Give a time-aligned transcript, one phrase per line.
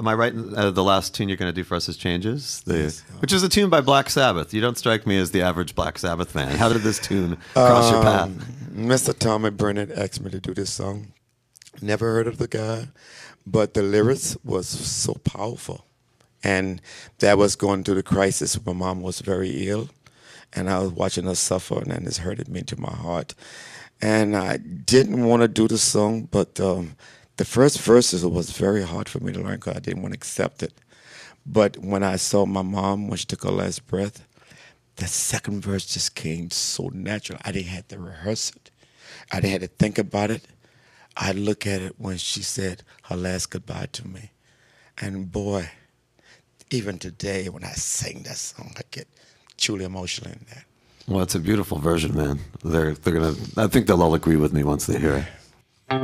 [0.00, 0.34] am I right?
[0.34, 3.00] Uh, the last tune you're going to do for us is "Changes," the, Yes.
[3.20, 4.52] which is a tune by Black Sabbath.
[4.52, 6.56] You don't strike me as the average Black Sabbath fan.
[6.56, 8.22] How did this tune cross your path?
[8.24, 8.38] Um,
[8.74, 9.16] Mr.
[9.16, 11.12] Tommy Brenneck asked me to do this song.
[11.82, 12.88] Never heard of the guy,
[13.46, 15.84] but the lyrics was so powerful.
[16.42, 16.80] And
[17.18, 18.58] that was going through the crisis.
[18.64, 19.90] My mom was very ill,
[20.54, 23.34] and I was watching her suffer, and it's hurted me to my heart.
[24.00, 26.96] And I didn't want to do the song, but um,
[27.40, 30.18] the first verses was very hard for me to learn because I didn't want to
[30.18, 30.74] accept it.
[31.46, 34.26] But when I saw my mom when she took her last breath,
[34.96, 37.38] the second verse just came so natural.
[37.42, 38.70] I didn't have to rehearse it.
[39.32, 40.44] I didn't have to think about it.
[41.16, 44.32] I look at it when she said her last goodbye to me.
[44.98, 45.70] And boy,
[46.70, 49.08] even today when I sing that song, I get
[49.56, 50.64] truly emotional in that.
[51.08, 52.38] Well, it's a beautiful version, man.
[52.62, 53.34] They're they're gonna.
[53.56, 55.39] I think they'll all agree with me once they hear it.
[55.92, 55.96] I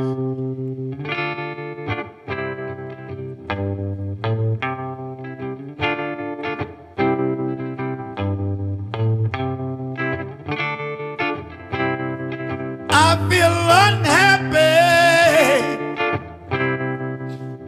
[13.30, 14.58] feel unhappy.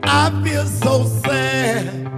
[0.03, 2.18] I feel so sad.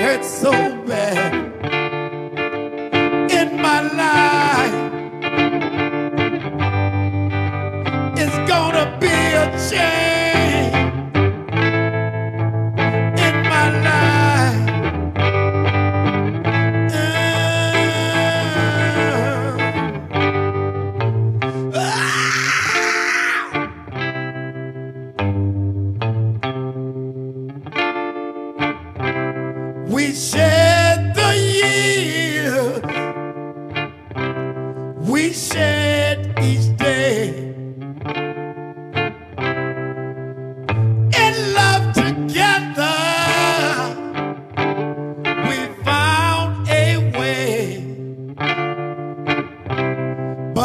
[0.00, 0.50] It hurts so
[0.86, 1.59] bad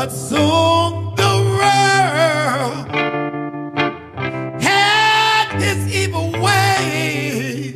[0.06, 2.88] But soon the world
[4.62, 7.74] had its evil ways.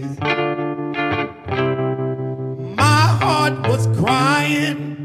[2.77, 4.98] My heart was crying.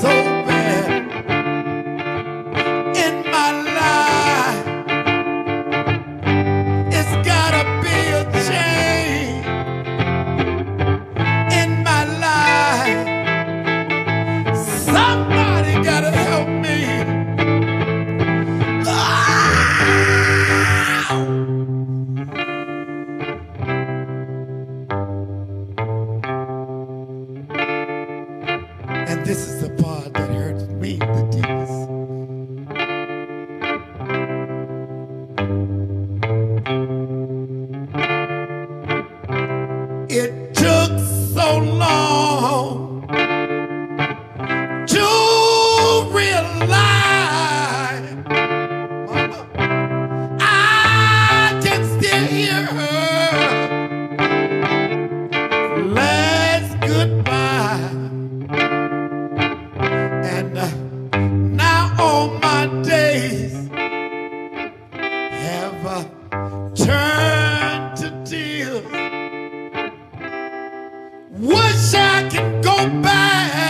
[0.00, 0.41] So
[29.32, 29.91] this is the part
[60.24, 60.70] And uh,
[61.18, 63.52] now all my days
[65.46, 66.04] have uh,
[66.76, 68.84] turned to tears.
[71.30, 73.61] Wish I could go back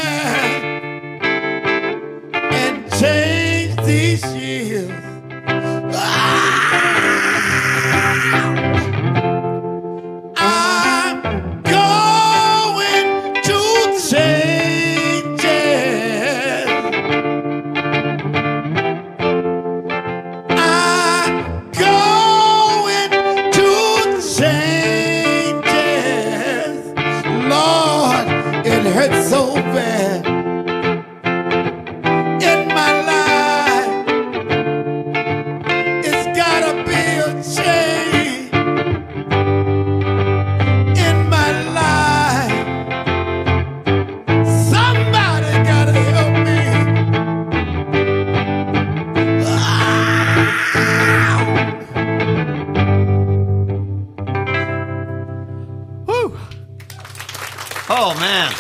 [58.23, 58.53] man,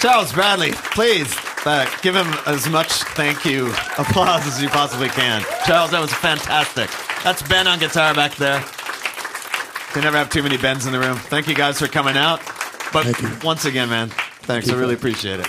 [0.00, 1.34] Charles Bradley, please
[1.66, 3.66] uh, give him as much thank you
[3.98, 5.42] applause as you possibly can.
[5.66, 6.88] Charles, that was fantastic.
[7.24, 8.64] That's Ben on guitar back there.
[9.94, 11.16] They never have too many Bens in the room.
[11.16, 12.38] Thank you guys for coming out.
[12.92, 13.30] But Thank you.
[13.44, 14.10] once again, man,
[14.42, 14.70] thanks.
[14.70, 15.48] I really appreciate it.